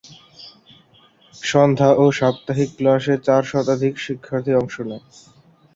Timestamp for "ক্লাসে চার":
2.77-3.41